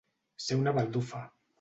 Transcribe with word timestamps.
Ser 0.45 0.57
una 0.63 0.75
baldufa. 0.79 1.25